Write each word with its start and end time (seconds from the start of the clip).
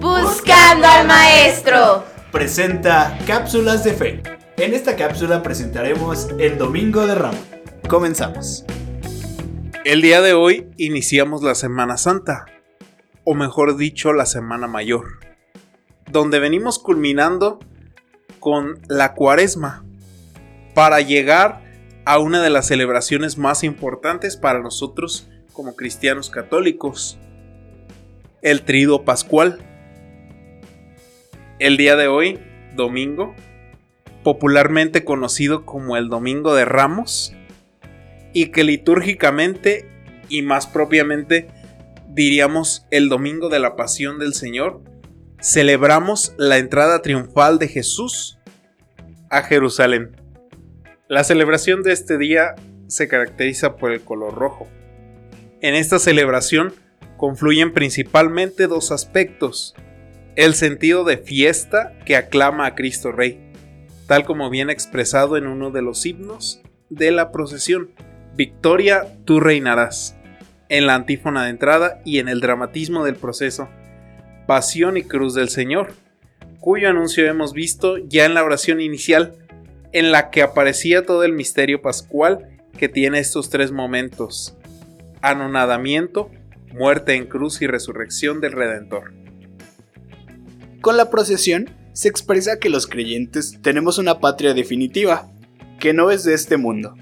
Buscando 0.00 0.86
al 0.86 1.06
Maestro. 1.06 2.04
Presenta 2.30 3.18
Cápsulas 3.26 3.84
de 3.84 3.92
Fe. 3.92 4.22
En 4.56 4.74
esta 4.74 4.96
cápsula 4.96 5.42
presentaremos 5.42 6.28
el 6.38 6.58
Domingo 6.58 7.06
de 7.06 7.14
Ramos. 7.14 7.40
Comenzamos. 7.88 8.64
El 9.84 10.00
día 10.00 10.20
de 10.20 10.32
hoy 10.32 10.68
iniciamos 10.76 11.42
la 11.42 11.54
Semana 11.54 11.96
Santa, 11.96 12.46
o 13.24 13.34
mejor 13.34 13.76
dicho, 13.76 14.12
la 14.12 14.26
Semana 14.26 14.68
Mayor, 14.68 15.18
donde 16.10 16.38
venimos 16.38 16.78
culminando 16.78 17.58
con 18.38 18.80
la 18.88 19.14
Cuaresma 19.14 19.84
para 20.74 21.00
llegar 21.00 21.62
a 22.04 22.18
una 22.18 22.42
de 22.42 22.50
las 22.50 22.66
celebraciones 22.66 23.38
más 23.38 23.64
importantes 23.64 24.36
para 24.36 24.60
nosotros 24.60 25.28
como 25.52 25.76
cristianos 25.76 26.30
católicos, 26.30 27.18
el 28.42 28.62
Trido 28.62 29.04
Pascual. 29.04 29.60
El 31.60 31.76
día 31.76 31.94
de 31.94 32.08
hoy, 32.08 32.40
domingo, 32.74 33.36
popularmente 34.24 35.04
conocido 35.04 35.64
como 35.64 35.96
el 35.96 36.08
Domingo 36.08 36.54
de 36.54 36.64
Ramos, 36.64 37.32
y 38.32 38.46
que 38.46 38.64
litúrgicamente 38.64 39.88
y 40.28 40.42
más 40.42 40.66
propiamente 40.66 41.46
diríamos 42.08 42.86
el 42.90 43.08
Domingo 43.08 43.48
de 43.48 43.60
la 43.60 43.76
Pasión 43.76 44.18
del 44.18 44.34
Señor, 44.34 44.80
celebramos 45.40 46.34
la 46.36 46.58
entrada 46.58 47.00
triunfal 47.00 47.60
de 47.60 47.68
Jesús 47.68 48.38
a 49.30 49.42
Jerusalén. 49.42 50.16
La 51.08 51.22
celebración 51.22 51.82
de 51.82 51.92
este 51.92 52.18
día 52.18 52.56
se 52.88 53.06
caracteriza 53.06 53.76
por 53.76 53.92
el 53.92 54.00
color 54.00 54.34
rojo. 54.34 54.66
En 55.60 55.74
esta 55.74 55.98
celebración 56.00 56.74
confluyen 57.22 57.72
principalmente 57.72 58.66
dos 58.66 58.90
aspectos. 58.90 59.76
El 60.34 60.54
sentido 60.54 61.04
de 61.04 61.18
fiesta 61.18 61.96
que 62.04 62.16
aclama 62.16 62.66
a 62.66 62.74
Cristo 62.74 63.12
Rey, 63.12 63.38
tal 64.08 64.24
como 64.24 64.50
viene 64.50 64.72
expresado 64.72 65.36
en 65.36 65.46
uno 65.46 65.70
de 65.70 65.82
los 65.82 66.04
himnos 66.04 66.62
de 66.90 67.12
la 67.12 67.30
procesión, 67.30 67.90
Victoria, 68.34 69.06
tú 69.24 69.38
reinarás, 69.38 70.16
en 70.68 70.88
la 70.88 70.96
antífona 70.96 71.44
de 71.44 71.50
entrada 71.50 72.02
y 72.04 72.18
en 72.18 72.28
el 72.28 72.40
dramatismo 72.40 73.04
del 73.04 73.14
proceso, 73.14 73.68
Pasión 74.48 74.96
y 74.96 75.04
Cruz 75.04 75.32
del 75.32 75.48
Señor, 75.48 75.92
cuyo 76.58 76.88
anuncio 76.88 77.24
hemos 77.26 77.52
visto 77.52 77.98
ya 77.98 78.24
en 78.24 78.34
la 78.34 78.42
oración 78.42 78.80
inicial, 78.80 79.36
en 79.92 80.10
la 80.10 80.30
que 80.30 80.42
aparecía 80.42 81.06
todo 81.06 81.22
el 81.22 81.34
misterio 81.34 81.82
pascual 81.82 82.58
que 82.76 82.88
tiene 82.88 83.20
estos 83.20 83.48
tres 83.48 83.70
momentos, 83.70 84.56
anonadamiento, 85.20 86.28
muerte 86.72 87.14
en 87.14 87.26
cruz 87.26 87.60
y 87.62 87.66
resurrección 87.66 88.40
del 88.40 88.52
Redentor. 88.52 89.12
Con 90.80 90.96
la 90.96 91.10
procesión 91.10 91.70
se 91.92 92.08
expresa 92.08 92.58
que 92.58 92.70
los 92.70 92.86
creyentes 92.86 93.58
tenemos 93.62 93.98
una 93.98 94.18
patria 94.18 94.54
definitiva, 94.54 95.30
que 95.78 95.92
no 95.92 96.10
es 96.10 96.24
de 96.24 96.34
este 96.34 96.56
mundo, 96.56 96.94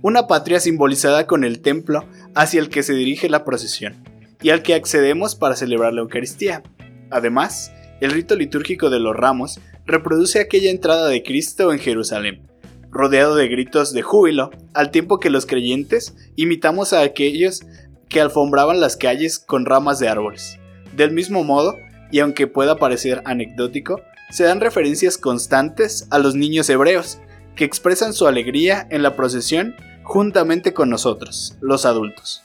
una 0.00 0.26
patria 0.26 0.60
simbolizada 0.60 1.26
con 1.26 1.44
el 1.44 1.60
templo 1.60 2.08
hacia 2.34 2.60
el 2.60 2.68
que 2.68 2.82
se 2.82 2.94
dirige 2.94 3.28
la 3.28 3.44
procesión 3.44 3.96
y 4.40 4.50
al 4.50 4.62
que 4.62 4.74
accedemos 4.74 5.34
para 5.34 5.56
celebrar 5.56 5.92
la 5.92 6.02
Eucaristía. 6.02 6.62
Además, 7.10 7.72
el 8.00 8.12
rito 8.12 8.36
litúrgico 8.36 8.90
de 8.90 9.00
los 9.00 9.16
ramos 9.16 9.60
reproduce 9.84 10.40
aquella 10.40 10.70
entrada 10.70 11.08
de 11.08 11.22
Cristo 11.22 11.72
en 11.72 11.80
Jerusalén, 11.80 12.46
rodeado 12.90 13.34
de 13.34 13.48
gritos 13.48 13.92
de 13.92 14.02
júbilo, 14.02 14.50
al 14.74 14.90
tiempo 14.90 15.18
que 15.18 15.30
los 15.30 15.46
creyentes 15.46 16.14
imitamos 16.36 16.92
a 16.92 17.00
aquellos 17.00 17.62
que 18.08 18.20
alfombraban 18.20 18.80
las 18.80 18.96
calles 18.96 19.38
con 19.38 19.66
ramas 19.66 19.98
de 19.98 20.08
árboles. 20.08 20.58
Del 20.96 21.12
mismo 21.12 21.44
modo, 21.44 21.76
y 22.10 22.20
aunque 22.20 22.46
pueda 22.46 22.76
parecer 22.76 23.22
anecdótico, 23.24 24.00
se 24.30 24.44
dan 24.44 24.60
referencias 24.60 25.18
constantes 25.18 26.06
a 26.10 26.18
los 26.18 26.34
niños 26.34 26.68
hebreos, 26.68 27.18
que 27.56 27.64
expresan 27.64 28.12
su 28.12 28.26
alegría 28.26 28.86
en 28.90 29.02
la 29.02 29.16
procesión 29.16 29.74
juntamente 30.04 30.72
con 30.72 30.90
nosotros, 30.90 31.56
los 31.60 31.84
adultos. 31.84 32.42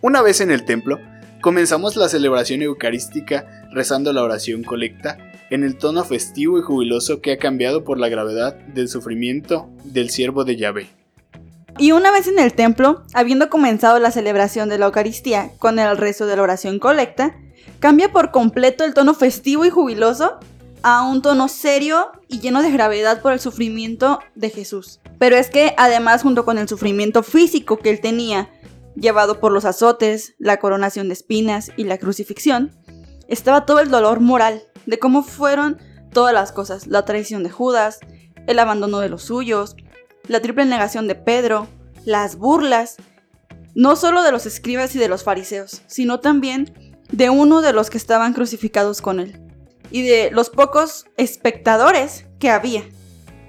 Una 0.00 0.22
vez 0.22 0.40
en 0.40 0.50
el 0.50 0.64
templo, 0.64 0.98
comenzamos 1.40 1.96
la 1.96 2.08
celebración 2.08 2.62
eucarística 2.62 3.46
rezando 3.72 4.12
la 4.12 4.22
oración 4.22 4.62
colecta 4.62 5.18
en 5.50 5.64
el 5.64 5.76
tono 5.76 6.04
festivo 6.04 6.58
y 6.58 6.62
jubiloso 6.62 7.20
que 7.20 7.32
ha 7.32 7.36
cambiado 7.36 7.84
por 7.84 7.98
la 7.98 8.08
gravedad 8.08 8.54
del 8.54 8.88
sufrimiento 8.88 9.68
del 9.84 10.08
siervo 10.08 10.44
de 10.44 10.56
Yahvé. 10.56 11.01
Y 11.78 11.92
una 11.92 12.10
vez 12.10 12.26
en 12.28 12.38
el 12.38 12.52
templo, 12.52 13.02
habiendo 13.14 13.48
comenzado 13.48 13.98
la 13.98 14.10
celebración 14.10 14.68
de 14.68 14.78
la 14.78 14.86
Eucaristía 14.86 15.52
con 15.58 15.78
el 15.78 15.96
rezo 15.96 16.26
de 16.26 16.36
la 16.36 16.42
oración 16.42 16.78
colecta, 16.78 17.34
cambia 17.80 18.12
por 18.12 18.30
completo 18.30 18.84
el 18.84 18.94
tono 18.94 19.14
festivo 19.14 19.64
y 19.64 19.70
jubiloso 19.70 20.38
a 20.82 21.02
un 21.02 21.22
tono 21.22 21.48
serio 21.48 22.10
y 22.28 22.40
lleno 22.40 22.62
de 22.62 22.70
gravedad 22.70 23.22
por 23.22 23.32
el 23.32 23.40
sufrimiento 23.40 24.20
de 24.34 24.50
Jesús. 24.50 25.00
Pero 25.18 25.36
es 25.36 25.48
que 25.48 25.74
además 25.78 26.22
junto 26.22 26.44
con 26.44 26.58
el 26.58 26.68
sufrimiento 26.68 27.22
físico 27.22 27.78
que 27.78 27.90
él 27.90 28.00
tenía, 28.00 28.50
llevado 28.94 29.40
por 29.40 29.52
los 29.52 29.64
azotes, 29.64 30.34
la 30.38 30.58
coronación 30.58 31.08
de 31.08 31.14
espinas 31.14 31.70
y 31.76 31.84
la 31.84 31.98
crucifixión, 31.98 32.72
estaba 33.28 33.64
todo 33.64 33.80
el 33.80 33.90
dolor 33.90 34.20
moral 34.20 34.62
de 34.86 34.98
cómo 34.98 35.22
fueron 35.22 35.78
todas 36.12 36.34
las 36.34 36.52
cosas, 36.52 36.86
la 36.86 37.04
traición 37.04 37.42
de 37.42 37.50
Judas, 37.50 38.00
el 38.46 38.58
abandono 38.58 38.98
de 39.00 39.08
los 39.08 39.22
suyos, 39.22 39.76
la 40.28 40.40
triple 40.40 40.64
negación 40.64 41.08
de 41.08 41.14
Pedro, 41.14 41.68
las 42.04 42.36
burlas, 42.36 42.96
no 43.74 43.96
solo 43.96 44.22
de 44.22 44.32
los 44.32 44.46
escribas 44.46 44.94
y 44.94 44.98
de 44.98 45.08
los 45.08 45.24
fariseos, 45.24 45.82
sino 45.86 46.20
también 46.20 46.72
de 47.10 47.30
uno 47.30 47.60
de 47.60 47.72
los 47.72 47.90
que 47.90 47.98
estaban 47.98 48.32
crucificados 48.32 49.02
con 49.02 49.20
él, 49.20 49.40
y 49.90 50.02
de 50.02 50.30
los 50.30 50.50
pocos 50.50 51.06
espectadores 51.16 52.26
que 52.38 52.50
había, 52.50 52.84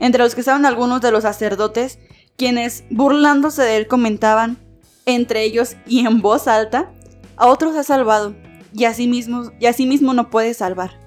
entre 0.00 0.22
los 0.22 0.34
que 0.34 0.40
estaban 0.40 0.66
algunos 0.66 1.00
de 1.00 1.10
los 1.10 1.22
sacerdotes, 1.22 1.98
quienes 2.36 2.84
burlándose 2.90 3.62
de 3.62 3.76
él 3.76 3.86
comentaban, 3.86 4.58
entre 5.06 5.42
ellos 5.42 5.76
y 5.86 6.06
en 6.06 6.20
voz 6.20 6.48
alta, 6.48 6.92
a 7.36 7.46
otros 7.46 7.76
ha 7.76 7.82
salvado, 7.82 8.34
y 8.72 8.84
a 8.84 8.94
sí 8.94 9.06
mismo, 9.06 9.52
y 9.60 9.66
a 9.66 9.72
sí 9.72 9.86
mismo 9.86 10.14
no 10.14 10.30
puede 10.30 10.54
salvar. 10.54 10.98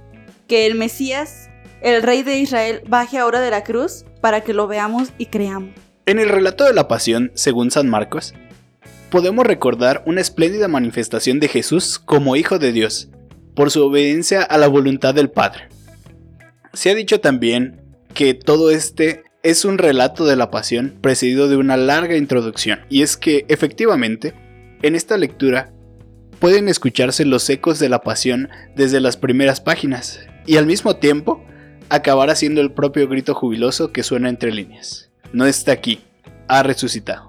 Que 0.47 0.66
el 0.66 0.75
Mesías, 0.75 1.47
el 1.81 2.03
Rey 2.03 2.23
de 2.23 2.38
Israel, 2.38 2.81
baje 2.88 3.17
ahora 3.17 3.39
de 3.39 3.51
la 3.51 3.63
cruz 3.63 4.05
para 4.21 4.41
que 4.41 4.53
lo 4.53 4.67
veamos 4.67 5.09
y 5.17 5.27
creamos. 5.27 5.71
En 6.05 6.19
el 6.19 6.29
relato 6.29 6.63
de 6.63 6.73
la 6.73 6.88
pasión, 6.88 7.31
según 7.35 7.71
San 7.71 7.89
Marcos, 7.89 8.33
podemos 9.09 9.45
recordar 9.45 10.03
una 10.05 10.21
espléndida 10.21 10.67
manifestación 10.67 11.39
de 11.39 11.47
Jesús 11.47 11.99
como 11.99 12.35
Hijo 12.35 12.59
de 12.59 12.71
Dios, 12.71 13.09
por 13.55 13.71
su 13.71 13.85
obediencia 13.85 14.41
a 14.43 14.57
la 14.57 14.67
voluntad 14.67 15.13
del 15.13 15.29
Padre. 15.29 15.69
Se 16.73 16.91
ha 16.91 16.95
dicho 16.95 17.19
también 17.19 17.81
que 18.13 18.33
todo 18.33 18.71
este 18.71 19.23
es 19.43 19.66
un 19.66 19.77
relato 19.77 20.25
de 20.25 20.35
la 20.35 20.51
pasión 20.51 20.97
precedido 21.01 21.47
de 21.47 21.57
una 21.57 21.77
larga 21.77 22.17
introducción, 22.17 22.79
y 22.89 23.01
es 23.01 23.17
que 23.17 23.45
efectivamente, 23.47 24.33
en 24.81 24.95
esta 24.95 25.17
lectura 25.17 25.73
pueden 26.39 26.69
escucharse 26.69 27.25
los 27.25 27.49
ecos 27.49 27.79
de 27.79 27.89
la 27.89 28.01
pasión 28.01 28.49
desde 28.75 28.99
las 28.99 29.17
primeras 29.17 29.61
páginas, 29.61 30.19
y 30.45 30.57
al 30.57 30.66
mismo 30.66 30.97
tiempo 30.97 31.43
acabará 31.89 32.35
siendo 32.35 32.61
el 32.61 32.71
propio 32.71 33.07
grito 33.07 33.33
jubiloso 33.33 33.91
que 33.91 34.03
suena 34.03 34.29
entre 34.29 34.51
líneas. 34.51 35.09
No 35.33 35.45
está 35.45 35.71
aquí, 35.71 36.01
ha 36.47 36.63
resucitado. 36.63 37.27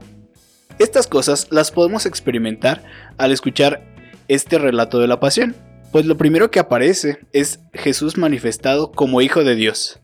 Estas 0.78 1.06
cosas 1.06 1.48
las 1.50 1.70
podemos 1.70 2.06
experimentar 2.06 2.84
al 3.16 3.32
escuchar 3.32 3.82
este 4.28 4.58
relato 4.58 5.00
de 5.00 5.08
la 5.08 5.20
pasión, 5.20 5.56
pues 5.90 6.06
lo 6.06 6.16
primero 6.16 6.50
que 6.50 6.60
aparece 6.60 7.18
es 7.32 7.60
Jesús 7.72 8.16
manifestado 8.16 8.92
como 8.92 9.20
Hijo 9.20 9.42
de 9.42 9.54
Dios. 9.54 10.00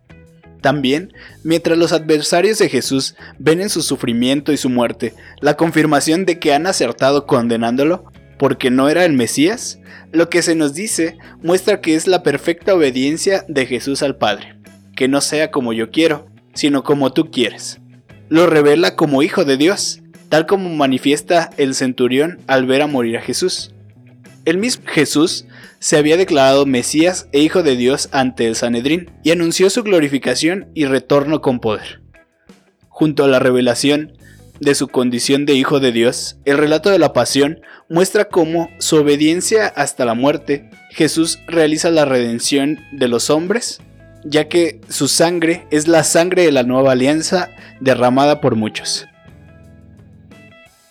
También, 0.61 1.13
mientras 1.43 1.77
los 1.77 1.93
adversarios 1.93 2.59
de 2.59 2.71
Jesús 2.71 3.17
ven 3.39 3.61
en 3.61 3.69
su 3.69 3.83
sufrimiento 3.83 4.51
y 4.51 4.57
su 4.57 4.71
muerte 4.71 5.15
la 5.41 5.59
confirmación 5.59 6.25
de 6.25 6.39
que 6.39 6.55
han 6.55 6.67
acertado 6.67 7.27
condenándolo, 7.27 8.11
porque 8.39 8.71
no 8.71 8.89
era 8.89 9.05
el 9.05 9.13
Mesías, 9.13 9.81
lo 10.13 10.29
que 10.29 10.43
se 10.43 10.55
nos 10.55 10.75
dice 10.75 11.19
muestra 11.43 11.81
que 11.81 11.95
es 11.95 12.07
la 12.07 12.23
perfecta 12.23 12.75
obediencia 12.75 13.45
de 13.49 13.67
Jesús 13.67 14.03
al 14.03 14.17
Padre, 14.17 14.57
que 14.97 15.09
no 15.09 15.21
sea 15.21 15.51
como 15.51 15.73
yo 15.73 15.91
quiero, 15.91 16.27
sino 16.55 16.83
como 16.83 17.13
tú 17.13 17.31
quieres. 17.31 17.81
Lo 18.29 18.47
revela 18.47 18.97
como 18.97 19.23
Hijo 19.23 19.45
de 19.45 19.57
Dios, 19.57 20.01
tal 20.29 20.47
como 20.47 20.69
manifiesta 20.71 21.51
el 21.57 21.75
centurión 21.75 22.41
al 22.47 22.67
ver 22.67 22.83
a 22.83 22.87
morir 22.87 23.17
a 23.19 23.23
Jesús. 23.23 23.75
El 24.45 24.59
mismo 24.59 24.85
Jesús 24.87 25.47
se 25.79 25.97
había 25.97 26.17
declarado 26.17 26.67
Mesías 26.67 27.29
e 27.33 27.41
Hijo 27.41 27.63
de 27.63 27.77
Dios 27.77 28.09
ante 28.13 28.47
el 28.47 28.57
Sanedrín 28.57 29.11
y 29.23 29.31
anunció 29.31 29.71
su 29.71 29.83
glorificación 29.83 30.69
y 30.75 30.85
retorno 30.85 31.41
con 31.41 31.61
poder. 31.61 32.03
Junto 32.89 33.25
a 33.25 33.29
la 33.29 33.39
revelación 33.39 34.13
de 34.61 34.75
su 34.75 34.89
condición 34.89 35.47
de 35.47 35.55
Hijo 35.55 35.81
de 35.81 35.93
Dios, 35.93 36.37
el 36.45 36.59
relato 36.59 36.91
de 36.91 36.99
la 36.99 37.13
pasión 37.13 37.61
muestra 37.89 38.27
cómo 38.27 38.71
su 38.79 38.97
obediencia 38.97 39.67
hasta 39.67 40.05
la 40.05 40.15
muerte, 40.15 40.71
Jesús 40.91 41.39
realiza 41.47 41.91
la 41.91 42.05
redención 42.05 42.81
de 42.93 43.09
los 43.09 43.31
hombres, 43.31 43.81
ya 44.25 44.49
que 44.49 44.81
su 44.89 45.09
sangre 45.09 45.67
es 45.71 45.89
la 45.89 46.05
sangre 46.05 46.45
de 46.45 46.53
la 46.53 46.63
nueva 46.63 46.93
alianza 46.93 47.51
derramada 47.81 48.41
por 48.41 48.57
muchos. 48.57 49.07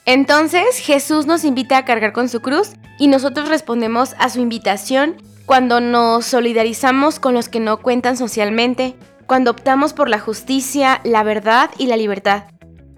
Entonces 0.06 0.78
Jesús 0.80 1.26
nos 1.26 1.46
invita 1.46 1.78
a 1.78 1.86
cargar 1.86 2.12
con 2.12 2.28
su 2.28 2.42
cruz 2.42 2.72
y 3.00 3.08
nosotros 3.08 3.48
respondemos 3.48 4.16
a 4.20 4.30
su 4.30 4.40
invitación 4.40 5.16
cuando 5.46 5.80
nos 5.80 6.26
solidarizamos 6.26 7.20
con 7.20 7.34
los 7.34 7.50
que 7.50 7.60
no 7.60 7.78
cuentan 7.78 8.18
socialmente, 8.18 8.96
cuando 9.26 9.52
optamos 9.52 9.94
por 9.94 10.10
la 10.10 10.20
justicia, 10.20 11.00
la 11.04 11.24
verdad 11.24 11.70
y 11.78 11.88
la 11.88 11.98
libertad, 11.98 12.44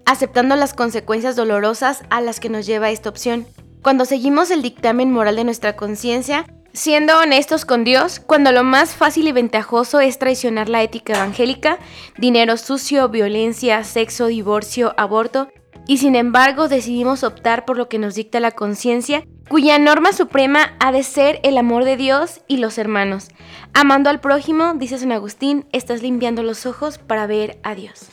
aceptando 0.06 0.56
las 0.56 0.74
consecuencias 0.74 1.36
dolorosas 1.36 2.04
a 2.10 2.22
las 2.22 2.40
que 2.40 2.50
nos 2.50 2.66
lleva 2.66 2.92
esta 2.92 3.10
opción, 3.10 3.46
cuando 3.82 4.06
seguimos 4.06 4.52
el 4.52 4.62
dictamen 4.62 5.12
moral 5.12 5.36
de 5.36 5.44
nuestra 5.44 5.76
conciencia, 5.76 6.46
siendo 6.74 7.18
honestos 7.20 7.66
con 7.66 7.84
Dios, 7.84 8.20
cuando 8.20 8.52
lo 8.52 8.64
más 8.64 8.96
fácil 8.96 9.28
y 9.28 9.32
ventajoso 9.32 10.00
es 10.00 10.20
traicionar 10.20 10.70
la 10.70 10.84
ética 10.84 11.14
evangélica, 11.14 11.80
dinero 12.18 12.58
sucio, 12.58 13.10
violencia, 13.10 13.84
sexo, 13.84 14.28
divorcio, 14.28 14.94
aborto, 14.98 15.50
y 15.88 15.98
sin 16.00 16.16
embargo 16.16 16.68
decidimos 16.68 17.24
optar 17.24 17.66
por 17.66 17.78
lo 17.78 17.88
que 17.88 18.00
nos 18.00 18.16
dicta 18.16 18.40
la 18.40 18.52
conciencia, 18.52 19.24
cuya 19.50 19.78
norma 19.78 20.14
suprema 20.14 20.76
ha 20.80 20.92
de 20.92 21.04
ser 21.04 21.40
el 21.44 21.58
amor 21.58 21.86
de 21.86 21.96
Dios 21.96 22.42
y 22.48 22.58
los 22.58 22.78
hermanos. 22.78 23.30
Amando 23.74 24.10
al 24.10 24.20
prójimo, 24.20 24.74
dice 24.74 24.98
San 24.98 25.12
Agustín, 25.12 25.68
estás 25.72 26.02
limpiando 26.02 26.42
los 26.44 26.66
ojos 26.66 26.98
para 26.98 27.28
ver 27.28 27.60
a 27.64 27.76
Dios. 27.76 28.10